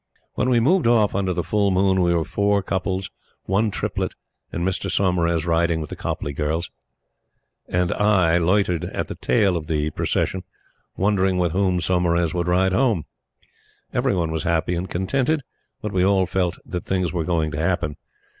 When 0.33 0.49
we 0.49 0.59
moved 0.59 0.87
off 0.87 1.13
under 1.13 1.31
the 1.31 1.43
full 1.43 1.69
moon 1.69 2.01
we 2.01 2.11
were 2.11 2.23
four 2.25 2.63
couples, 2.63 3.07
one 3.43 3.69
triplet, 3.69 4.15
and 4.51 4.67
Mr. 4.67 4.89
Saumarez 4.89 5.45
rode 5.45 5.77
with 5.77 5.91
the 5.91 5.95
Copleigh 5.95 6.33
girls, 6.33 6.71
and 7.67 7.91
I 7.93 8.39
loitered 8.39 8.85
at 8.85 9.09
the 9.09 9.13
tail 9.13 9.55
of 9.55 9.67
the 9.67 9.91
procession, 9.91 10.41
wondering 10.97 11.37
with 11.37 11.51
whom 11.51 11.79
Saumarez 11.79 12.33
would 12.33 12.47
ride 12.47 12.71
home. 12.71 13.05
Every 13.93 14.15
one 14.15 14.31
was 14.31 14.41
happy 14.41 14.73
and 14.73 14.89
contented; 14.89 15.43
but 15.83 15.91
we 15.93 16.03
all 16.03 16.25
felt 16.25 16.57
that 16.65 16.83
things 16.85 17.13
were 17.13 17.23
going 17.23 17.51
to 17.51 17.59
happen. 17.59 17.95